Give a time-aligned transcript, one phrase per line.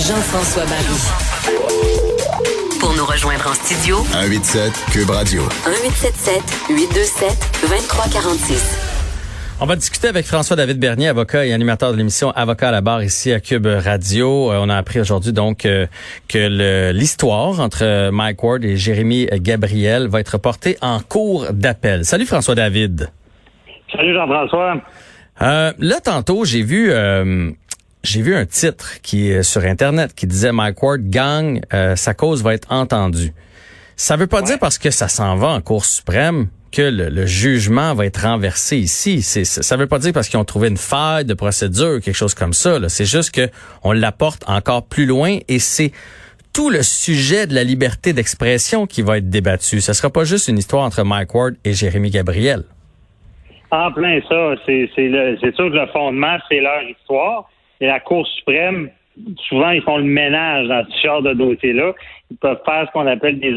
[0.00, 0.96] Jean-François Barry.
[2.80, 5.42] Pour nous rejoindre en studio, 187 Cube Radio.
[5.42, 6.40] 1877
[6.70, 7.28] 827
[7.60, 9.58] 2346.
[9.60, 13.02] On va discuter avec François-David Bernier, avocat et animateur de l'émission Avocat à la barre
[13.02, 14.50] ici à Cube Radio.
[14.50, 15.86] Euh, on a appris aujourd'hui donc euh,
[16.28, 22.06] que l'histoire entre Mike Ward et Jérémy Gabriel va être portée en cours d'appel.
[22.06, 23.10] Salut François-David.
[23.92, 24.80] Salut Jean-François.
[25.42, 27.50] Euh, là, tantôt, j'ai vu euh,
[28.02, 32.14] j'ai vu un titre qui est sur Internet qui disait Mike Ward gang, euh, sa
[32.14, 33.32] cause va être entendue.
[33.96, 37.94] Ça veut pas dire parce que ça s'en va en Cour suprême que le, jugement
[37.94, 39.22] va être renversé ici.
[39.22, 42.34] C'est, ça veut pas dire parce qu'ils ont trouvé une faille de procédure, quelque chose
[42.34, 42.78] comme ça.
[42.88, 43.48] C'est juste que
[43.82, 45.92] on l'apporte encore plus loin et c'est
[46.54, 49.80] tout le sujet de la liberté d'expression qui va être débattu.
[49.80, 52.64] Ce sera pas juste une histoire entre Mike Ward et Jérémy Gabriel.
[53.70, 54.54] En plein ça.
[54.66, 57.48] C'est, c'est, sûr que le fondement, c'est leur histoire.
[57.80, 58.90] Et la Cour suprême,
[59.48, 61.94] souvent, ils font le ménage dans ce genre de dossier-là.
[62.30, 63.54] Ils peuvent faire ce qu'on appelle des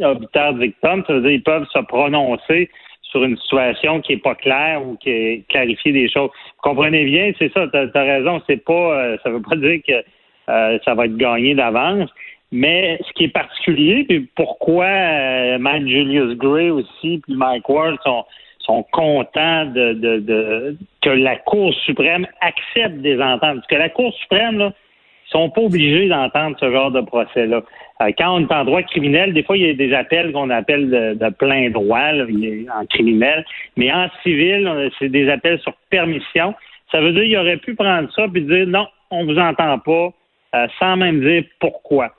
[0.00, 1.04] obiteurs dictum.
[1.06, 2.70] Ça veut dire qu'ils peuvent se prononcer
[3.02, 6.30] sur une situation qui est pas claire ou qui est clarifier des choses.
[6.30, 9.80] Vous comprenez bien, c'est ça, tu as, raison, c'est pas euh, ça veut pas dire
[9.86, 10.04] que
[10.48, 12.10] euh, ça va être gagné d'avance.
[12.52, 17.96] Mais ce qui est particulier, puis pourquoi euh, Mike Julius Gray aussi, puis Mike Ward
[18.04, 18.24] sont
[18.66, 23.56] sont contents de, de, de, que la Cour suprême accepte des ententes.
[23.56, 24.72] Parce que la Cour suprême, là,
[25.28, 27.62] ils sont pas obligés d'entendre ce genre de procès-là.
[28.02, 30.50] Euh, quand on est en droit criminel, des fois, il y a des appels qu'on
[30.50, 32.10] appelle de, plein droit
[32.78, 33.44] en criminel,
[33.76, 36.54] mais en civil, c'est des appels sur permission.
[36.90, 40.10] Ça veut dire qu'il aurait pu prendre ça et dire non, on vous entend pas,
[40.54, 42.12] euh, sans même dire pourquoi.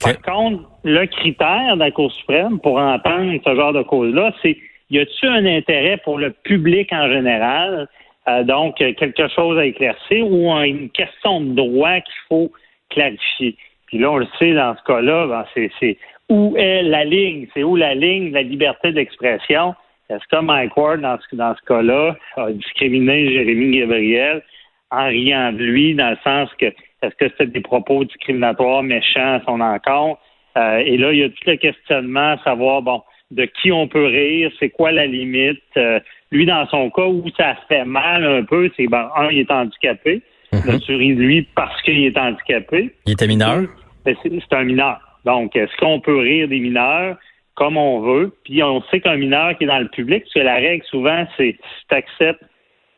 [0.00, 4.56] Par contre, le critère de la Cour suprême pour entendre ce genre de cause-là, c'est
[4.92, 7.88] y a-t-il un intérêt pour le public en général?
[8.28, 12.52] Euh, donc, quelque chose à éclaircir ou une question de droit qu'il faut
[12.90, 13.56] clarifier?
[13.86, 17.46] Puis là, on le sait dans ce cas-là, ben, c'est où est la ligne?
[17.52, 19.74] C'est où la ligne de la liberté d'expression?
[20.08, 24.42] Est-ce que Mike Ward, dans ce, dans ce cas-là, a discriminé Jérémy Gabriel
[24.90, 29.34] en riant de lui, dans le sens que est-ce que c'était des propos discriminatoires, méchants
[29.34, 30.20] à son encontre?
[30.56, 33.88] Euh, et là, il y a tout le questionnement à savoir, bon, de qui on
[33.88, 35.62] peut rire, c'est quoi la limite.
[35.76, 35.98] Euh,
[36.30, 39.50] lui, dans son cas où ça fait mal un peu, c'est ben, un, il est
[39.50, 40.22] handicapé.
[40.52, 42.94] Mm tu ris de lui parce qu'il est handicapé.
[43.06, 43.62] Il était mineur?
[44.04, 45.00] Ben, c'est un mineur.
[45.24, 47.16] Donc, est-ce qu'on peut rire des mineurs?
[47.54, 48.34] Comme on veut?
[48.44, 51.26] Puis on sait qu'un mineur qui est dans le public, parce que la règle souvent,
[51.36, 52.44] c'est si tu acceptes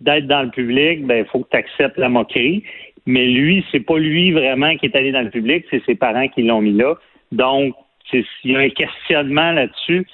[0.01, 2.65] d'être dans le public, ben il faut que tu acceptes la moquerie.
[3.07, 6.27] Mais lui, c'est pas lui vraiment qui est allé dans le public, c'est ses parents
[6.29, 6.95] qui l'ont mis là.
[7.33, 7.75] Donc,
[8.13, 10.07] il y a un questionnement là-dessus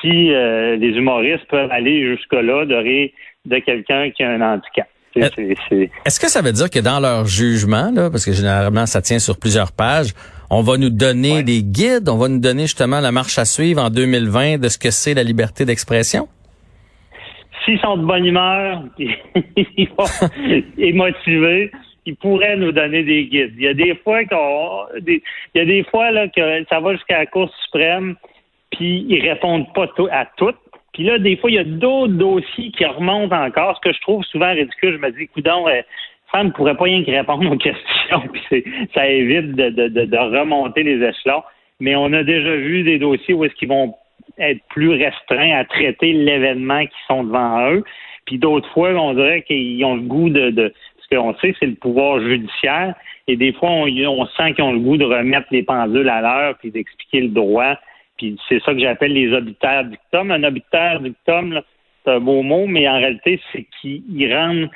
[0.00, 3.10] si euh, les humoristes peuvent aller jusque-là de rire
[3.46, 4.88] de quelqu'un qui a un handicap.
[5.16, 9.18] Est-ce que ça veut dire que dans leur jugement, là, parce que généralement ça tient
[9.18, 10.12] sur plusieurs pages,
[10.50, 13.82] on va nous donner des guides, on va nous donner justement la marche à suivre
[13.82, 16.28] en 2020 de ce que c'est la liberté d'expression?
[17.64, 18.82] S'ils sont de bonne humeur
[20.78, 21.70] et motivés,
[22.06, 23.52] ils pourraient nous donner des guides.
[23.56, 25.20] Il y a des fois qu'on, il
[25.54, 28.16] y a des fois là que ça va jusqu'à la Cour suprême,
[28.70, 30.58] puis ils répondent pas à toutes.
[30.92, 34.00] Puis là, des fois, il y a d'autres dossiers qui remontent encore, ce que je
[34.00, 34.94] trouve souvent ridicule.
[34.94, 35.82] Je me dis, coudon, euh,
[36.32, 38.64] ça ne pourrait pas rien que répondre aux questions, puis
[38.94, 41.42] ça évite de, de, de, remonter les échelons.
[41.80, 43.94] Mais on a déjà vu des dossiers où est-ce qu'ils vont
[44.38, 47.84] être plus restreints à traiter l'événement qui sont devant eux.
[48.26, 51.66] Puis d'autres fois, on dirait qu'ils ont le goût de, de ce qu'on sait, c'est
[51.66, 52.94] le pouvoir judiciaire.
[53.26, 56.20] Et des fois, on, on sent qu'ils ont le goût de remettre les pendules à
[56.20, 57.76] l'heure puis d'expliquer le droit
[58.18, 60.30] puis c'est ça que j'appelle les obitaires dictum.
[60.30, 61.60] Un obitaire dictum,
[62.04, 64.66] c'est un beau mot, mais en réalité, c'est qu'il rend,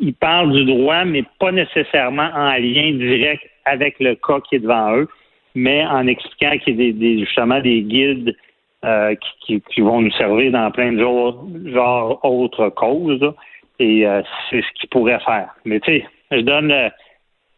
[0.00, 4.60] il parle du droit, mais pas nécessairement en lien direct avec le cas qui est
[4.60, 5.08] devant eux,
[5.54, 8.36] mais en expliquant qu'il y a des, justement des guides
[8.84, 9.14] euh,
[9.46, 13.32] qui, vont nous servir dans plein de genres, genre autres causes.
[13.78, 15.54] et euh, c'est ce qu'ils pourraient faire.
[15.64, 16.72] Mais tu sais, je donne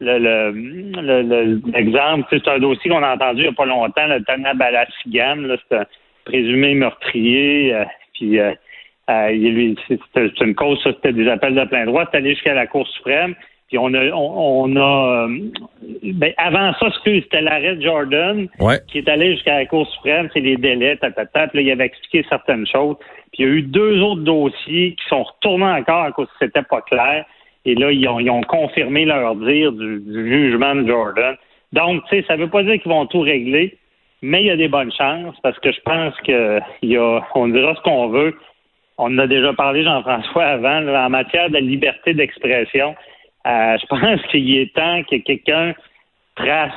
[0.01, 4.55] l'exemple, le, c'est un dossier qu'on a entendu il n'y a pas longtemps, le Tana
[4.55, 5.37] Balassigan,
[5.69, 5.87] c'est un
[6.25, 8.53] présumé meurtrier, euh, puis euh,
[9.11, 9.75] euh,
[10.15, 12.89] c'est une cause, ça, c'était des appels de plein droit, c'est allé jusqu'à la Cour
[12.89, 13.35] suprême,
[13.69, 15.29] puis on a, on, a
[16.03, 18.49] ben, avant ça, c'était l'arrêt de Jordan
[18.89, 21.87] qui est allé jusqu'à la Cour suprême, c'est les délais, tatata, puis là, il avait
[21.87, 22.97] expliqué certaines choses,
[23.33, 26.47] puis il y a eu deux autres dossiers qui sont retournés encore à cause que
[26.47, 27.25] c'était pas clair.
[27.65, 31.37] Et là, ils ont, confirmé leur dire du, jugement de Jordan.
[31.73, 33.77] Donc, tu sais, ça ne veut pas dire qu'ils vont tout régler,
[34.23, 37.49] mais il y a des bonnes chances parce que je pense que y a, on
[37.49, 38.35] dira ce qu'on veut.
[38.99, 42.95] On en a déjà parlé, Jean-François, avant, en matière de liberté d'expression.
[43.47, 45.75] Euh, je pense qu'il est temps que quelqu'un
[46.37, 46.73] trace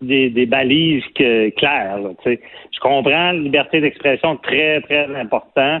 [0.00, 1.98] des, des balises que, claires.
[2.24, 5.80] je comprends la liberté d'expression très, très important.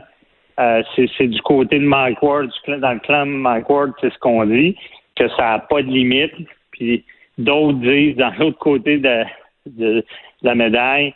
[0.60, 4.44] Euh, c'est du côté de Mike Ward, dans le clan de Ward, c'est ce qu'on
[4.46, 4.76] dit,
[5.16, 6.32] que ça n'a pas de limite.
[6.70, 7.04] Puis
[7.38, 10.04] d'autres disent, dans l'autre côté de,
[10.42, 11.14] la médaille,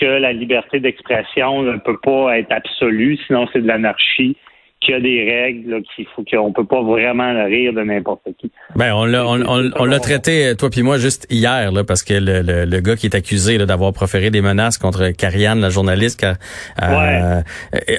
[0.00, 4.36] que la liberté d'expression ne peut pas être absolue, sinon c'est de l'anarchie
[4.80, 8.50] qu'il y a des règles qu'il faut qu'on peut pas vraiment rire de n'importe qui.
[8.76, 12.14] Ben on l'a on, on, l'a traité toi puis moi juste hier là parce que
[12.14, 16.24] le, le, le gars qui est accusé d'avoir proféré des menaces contre Carianne la journaliste
[16.24, 16.34] euh,
[16.82, 17.42] euh,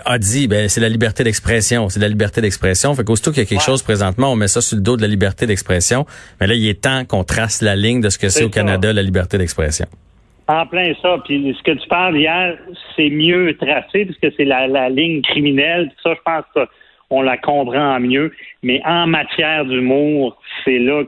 [0.06, 2.94] a dit ben c'est la liberté d'expression, c'est la liberté d'expression.
[2.95, 5.01] Fait qu'aussitôt qu'il y a quelque chose présentement, on met ça sur le dos de
[5.01, 6.06] la liberté d'expression,
[6.39, 8.92] mais là il est temps qu'on trace la ligne de ce que c'est au Canada
[8.94, 9.86] la liberté d'expression.
[10.47, 11.17] En plein ça.
[11.25, 12.57] Puis ce que tu parles hier,
[12.95, 15.91] c'est mieux tracé puisque c'est la, la, ligne criminelle.
[16.03, 16.67] Ça, je pense
[17.09, 18.33] qu'on la comprend mieux.
[18.63, 21.03] Mais en matière d'humour, c'est là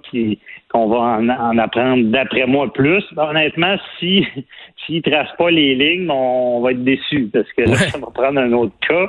[0.69, 3.03] qu'on va en, apprendre, d'après moi, plus.
[3.17, 4.25] Honnêtement, si
[4.85, 8.07] s'ils ne tracent pas les lignes, on, va être déçus parce que là, ça va
[8.13, 9.07] prendre un autre cas.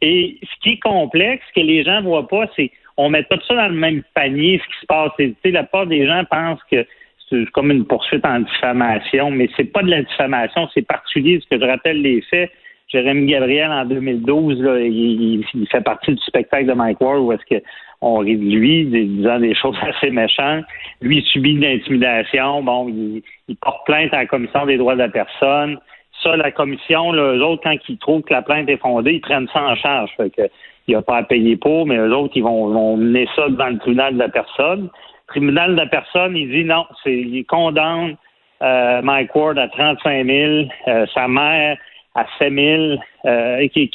[0.00, 3.24] Et ce qui est complexe, ce que les gens ne voient pas, c'est on met
[3.24, 5.12] tout ça dans le même panier, ce qui se passe.
[5.44, 6.86] la part des gens pensent que
[7.28, 11.48] c'est comme une poursuite en diffamation, mais c'est pas de la diffamation, c'est particulier, parce
[11.48, 12.50] que je rappelle les faits.
[12.88, 17.60] Jérémy Gabriel, en 2012, il, fait partie du spectacle de Mike Ward où est-ce
[18.00, 20.64] qu'on rit de lui, disant des choses assez méchantes.
[21.00, 22.62] Lui, il subit de l'intimidation.
[22.62, 23.22] Bon, il,
[23.60, 25.78] porte plainte à la Commission des droits de la personne.
[26.22, 29.20] Ça, la commission, là, eux autres, quand ils trouvent que la plainte est fondée, ils
[29.20, 30.10] prennent ça en charge.
[30.16, 30.42] Fait que,
[30.88, 33.48] il n'y a pas à payer pour, mais eux autres, ils vont, vont mener ça
[33.48, 34.88] dans le tribunal de la personne
[35.28, 38.16] tribunal de la personne, il dit non, c'est, il condamne
[38.62, 41.76] euh, Mike Ward à 35 000, euh, sa mère
[42.14, 43.90] à 7 000, euh, qui,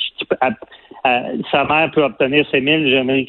[1.52, 3.26] sa mère peut obtenir 7 000, J'aimerais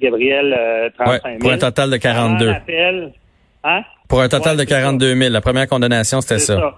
[0.00, 1.38] Gabriel, euh, 35 000.
[1.40, 2.54] pour un total de 42.
[3.64, 3.82] Hein?
[4.08, 5.32] Pour un total de 42 000.
[5.32, 6.56] La première condamnation, c'était ça.
[6.56, 6.74] ça.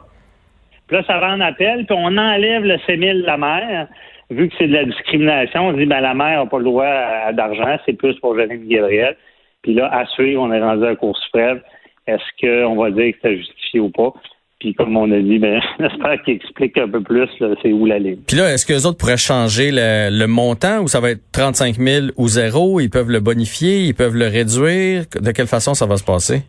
[0.86, 3.88] Puis là, ça va en appel, puis on enlève le 7 000 de la mère.
[4.30, 6.86] Vu que c'est de la discrimination, on dit ben la mère n'a pas le droit
[6.86, 9.16] à, d'argent, c'est plus pour Jérémy Gabriel.
[9.62, 11.60] Puis là, à suivre, on est rendu à la Cour suprême.
[12.06, 14.12] Est-ce qu'on va dire que c'est justifié ou pas?
[14.60, 17.28] Puis comme on a dit, ben, j'espère qu'il explique un peu plus
[17.62, 18.18] c'est où la ligne.
[18.26, 21.76] Puis là, est-ce que les autres pourraient changer le, montant ou ça va être 35
[21.76, 22.78] 000 ou zéro?
[22.80, 25.04] Ils peuvent le bonifier, ils peuvent le réduire.
[25.20, 26.42] De quelle façon ça va se passer?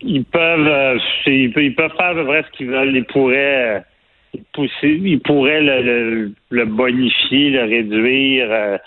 [0.00, 2.96] Ils peuvent, euh, ils, peuvent faire à peu près ce qu'ils veulent.
[2.96, 8.48] Ils pourraient, euh, pousser, ils pourraient le, le, bonifier, le réduire.
[8.50, 8.78] Euh,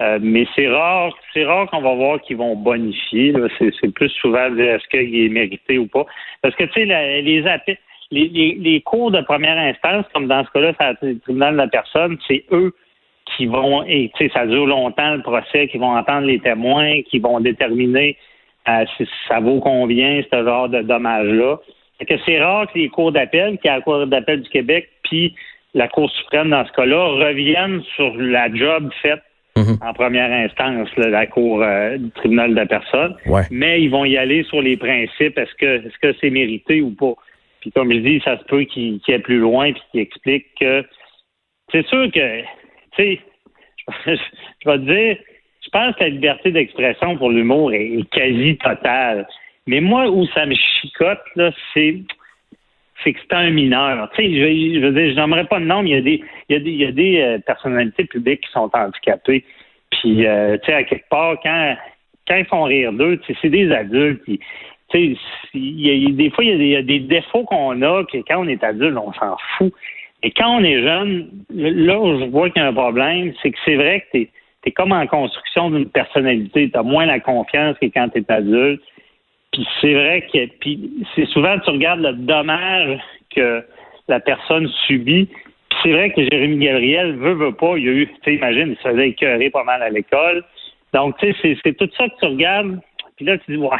[0.00, 3.32] euh, mais c'est rare, c'est rare qu'on va voir qu'ils vont bonifier.
[3.58, 6.04] C'est, plus souvent est-ce qu'il est mérité ou pas.
[6.42, 7.40] Parce que tu sais, les,
[8.10, 11.68] les, les, cours de première instance, comme dans ce cas-là, c'est le tribunal de la
[11.68, 12.74] personne, c'est eux
[13.36, 17.02] qui vont, et tu sais, ça dure longtemps le procès, qui vont entendre les témoins,
[17.02, 18.16] qui vont déterminer
[18.68, 21.58] euh, si ça vaut combien ce genre de dommages-là.
[22.06, 25.34] que c'est rare que les cours d'appel, qui est la Cour d'appel du Québec, puis
[25.74, 29.22] la Cour suprême dans ce cas-là, reviennent sur la job faite
[29.56, 29.78] Mhm.
[29.80, 33.16] en première instance, la Cour euh, du tribunal de la personne.
[33.50, 35.38] Mais ils vont y aller sur les principes.
[35.38, 37.14] Est-ce que est-ce que c'est mérité ou pas?
[37.60, 40.46] Puis comme je dis, ça se peut qu'il qu aille plus loin puis qu'il explique
[40.60, 40.84] que
[41.72, 42.46] c'est sûr que tu
[42.96, 43.20] sais,
[44.06, 45.16] je vais te dire,
[45.64, 49.26] je pense que la liberté d'expression pour l'humour est, quasi totale.
[49.66, 51.96] Mais moi, où ça me chicote, là, c'est
[53.02, 54.10] c'est que c'est un mineur.
[54.14, 56.54] Tu sais, je, veux dire, n'aimerais pas de nom, mais il y a des, il
[56.54, 59.44] y a des, il y a des euh, personnalités publiques qui sont handicapées.
[59.90, 61.76] Puis, euh, tu sais, à quelque part, quand,
[62.26, 64.22] quand ils font rire d'eux, c'est des adultes.
[64.26, 64.38] tu
[64.92, 65.16] sais,
[65.54, 68.48] il y a, des fois, il y a des, défauts qu'on a que quand on
[68.48, 69.72] est adulte, on s'en fout.
[70.22, 73.50] Et quand on est jeune, là où je vois qu'il y a un problème, c'est
[73.50, 74.30] que c'est vrai que tu
[74.64, 76.70] es, comme en construction d'une personnalité.
[76.70, 78.82] Tu as moins la confiance que quand tu es adulte.
[79.56, 83.00] Puis c'est vrai que puis c'est souvent tu regardes le dommage
[83.34, 83.64] que
[84.06, 85.30] la personne subit.
[85.70, 87.78] Puis c'est vrai que Jérémy Gabriel veut, veut pas.
[87.78, 90.44] Il y a eu, tu sais, imagine, il se faisait écœurer pas mal à l'école.
[90.92, 92.78] Donc, tu sais, c'est tout ça que tu regardes.
[93.16, 93.78] Puis là, tu dis, ouais,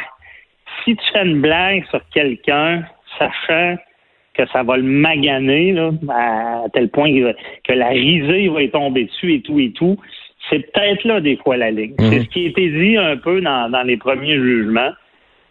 [0.83, 2.83] si tu fais une blague sur quelqu'un,
[3.19, 3.75] sachant
[4.33, 7.11] que ça va le maganer là, à tel point
[7.63, 9.97] que la risée va y tomber dessus et tout et tout,
[10.49, 11.93] c'est peut-être là des fois la ligne.
[11.99, 12.23] C'est mhm.
[12.23, 14.91] ce qui a été dit un peu dans, dans les premiers jugements.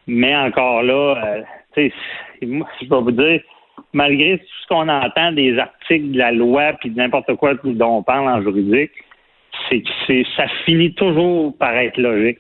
[0.06, 1.42] Mais encore là, euh,
[1.74, 1.94] tu sais,
[2.42, 3.40] je vais vous dire,
[3.92, 7.98] malgré tout ce qu'on entend des articles de la loi puis de n'importe quoi dont
[7.98, 8.92] on parle en juridique,
[9.68, 12.38] c'est que ça finit toujours par être logique.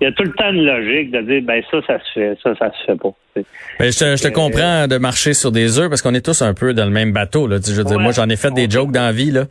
[0.00, 2.38] Il y a tout le temps une logique de dire ben ça, ça se fait,
[2.42, 3.12] ça, ça se fait pas.
[3.78, 6.42] Ben, je te, je te comprends de marcher sur des œufs parce qu'on est tous
[6.42, 7.46] un peu dans le même bateau.
[7.46, 7.58] Là.
[7.64, 9.30] Je veux dire, moi, j'en ai fait des jokes dans la vie.
[9.30, 9.44] Là.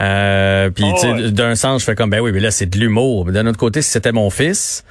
[0.00, 0.84] Euh, puis
[1.32, 3.26] d'un sens, je fais comme ben oui, mais là, c'est de l'humour.
[3.26, 4.84] D'un autre côté, si c'était mon fils,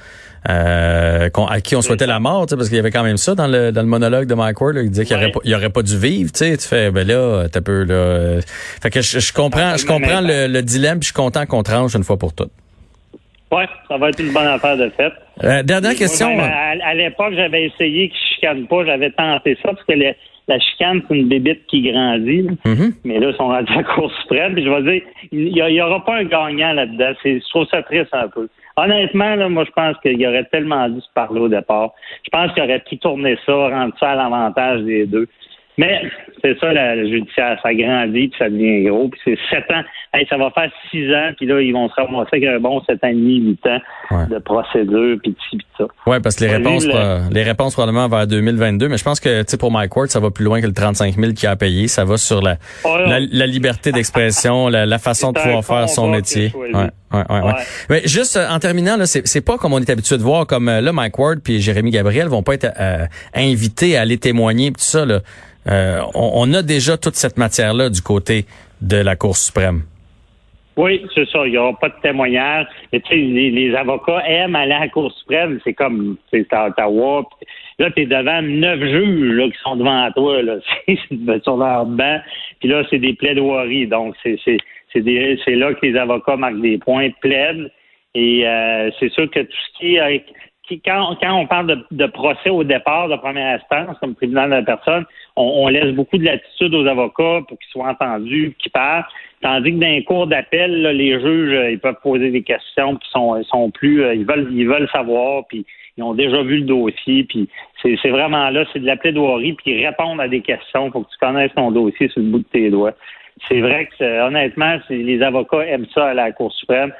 [0.48, 3.46] euh, à qui on souhaitait la mort, parce qu'il y avait quand même ça dans
[3.46, 6.30] le, dans le monologue de Mike Ward, il disait qu'il aurait, aurait pas dû vivre,
[6.32, 7.94] tu sais, tu fais, ben là, t'as peu, là.
[7.94, 8.40] Euh,
[8.82, 12.04] fait que je, comprends, je comprends le, dilemme, puis je suis content qu'on tranche une
[12.04, 12.52] fois pour toutes.
[13.50, 15.12] Ouais, ça va être une bonne affaire de fait.
[15.44, 16.28] Euh, dernière question.
[16.38, 19.94] à, l'époque, j'avais essayé qu'il chicane pas, j'avais tenté ça, parce que
[20.46, 22.48] la chicane, c'est une bébite qui grandit.
[22.66, 22.92] Mm-hmm.
[23.04, 24.54] Mais là, ils sont rendus à la Cour suprême.
[24.54, 27.12] Puis je vais dire, il n'y aura pas un gagnant là-dedans.
[27.24, 28.48] Je trouve ça triste un peu.
[28.76, 31.92] Honnêtement, là, moi, je pense qu'il aurait tellement dû se parler au départ.
[32.24, 35.28] Je pense qu'il aurait pu tourner ça, rendre ça à l'avantage des deux.
[35.76, 36.02] Mais
[36.42, 39.82] c'est ça, la, judiciaire, ça grandit, puis ça devient gros, puis c'est sept ans.
[40.28, 43.02] ça va faire six ans, puis là, ils vont se ramasser avec un bon sept
[43.02, 43.80] ans et demi, huit ans
[44.30, 45.84] de procédure, puis de ça.
[46.06, 46.86] Oui, parce que les réponses,
[47.32, 50.20] les réponses probablement vers 2022, mais je pense que, tu sais, pour Mike Ward, ça
[50.20, 51.88] va plus loin que le 35 000 qu'il a payé.
[51.88, 56.52] Ça va sur la, la, liberté d'expression, la, façon de pouvoir faire son métier.
[56.54, 56.86] Ouais.
[57.14, 57.52] Ouais, ouais,
[57.90, 60.68] Mais juste euh, en terminant, là, c'est, pas comme on est habitué de voir, comme
[60.68, 64.70] euh, là, Mike Ward puis Jérémy Gabriel vont pas être euh, invités à aller témoigner
[64.72, 65.04] tout ça.
[65.04, 65.20] Là.
[65.68, 68.46] Euh, on, a déjà toute cette matière-là du côté
[68.80, 69.82] de la Cour suprême.
[70.76, 71.46] Oui, c'est ça.
[71.46, 72.66] Il n'y aura pas de témoignage.
[72.92, 75.60] Mais tu sais, les, avocats aiment aller à la Cour suprême.
[75.64, 77.22] C'est comme, c'est à Ottawa.
[77.78, 80.42] là, tu es devant neuf juges là, qui sont devant toi.
[80.42, 80.56] Là.
[81.42, 82.18] sur leur banc.
[82.60, 83.86] Puis là, c'est des plaidoiries.
[83.86, 84.58] Donc, c'est, c'est,
[84.92, 87.70] c'est, là que les avocats marquent des points, plaident.
[88.16, 90.24] Et euh, c'est sûr que tout ce qui est
[90.84, 94.62] quand, quand on parle de, procès au départ de première instance, comme tribunal de la
[94.62, 95.04] personne,
[95.36, 99.04] on, laisse beaucoup de latitude aux avocats pour qu'ils soient entendus, qu'ils parlent.
[99.42, 103.10] Tandis que dans les cours d'appel, les juges, euh, ils peuvent poser des questions qui
[103.10, 106.64] sont, sont plus, euh, ils veulent, ils veulent savoir, puis ils ont déjà vu le
[106.64, 107.48] dossier, puis
[107.82, 110.90] c'est vraiment là, c'est de la plaidoirie, puis ils répondent à des questions.
[110.90, 112.94] Faut que tu connaisses ton dossier sur le bout de tes doigts.
[113.48, 116.92] C'est vrai que honnêtement, les avocats aiment ça à la Cour suprême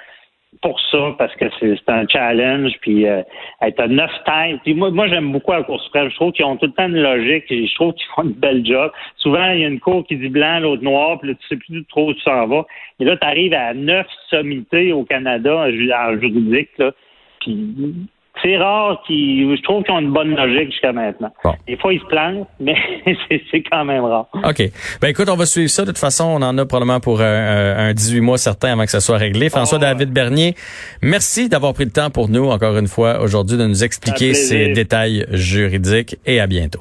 [0.63, 3.23] pour ça parce que c'est un challenge puis euh,
[3.63, 4.61] être à neuf têtes.
[4.65, 6.89] Puis moi moi j'aime beaucoup la cour suprême je trouve qu'ils ont tout le temps
[6.89, 8.91] une logique je trouve qu'ils font une belle job.
[9.17, 11.57] Souvent il y a une cour qui dit blanc l'autre noir puis là tu sais
[11.57, 12.67] plus trop où tu s'en vas.
[13.01, 16.93] Et là tu arrives à neuf sommités au Canada en juridique là.
[17.41, 18.09] Puis
[18.45, 21.33] c'est rare qu'ils, je trouve qu'ils ont une bonne logique jusqu'à maintenant.
[21.67, 22.77] Des fois, ils se plantent, mais
[23.51, 24.27] c'est quand même rare.
[24.35, 24.63] OK.
[25.01, 25.83] Ben écoute, on va suivre ça.
[25.83, 29.01] De toute façon, on en a probablement pour un, 18 mois certain avant que ça
[29.01, 29.49] soit réglé.
[29.49, 30.15] François-David ah.
[30.15, 30.55] Bernier,
[31.03, 34.73] merci d'avoir pris le temps pour nous, encore une fois, aujourd'hui, de nous expliquer ces
[34.73, 36.81] détails juridiques et à bientôt.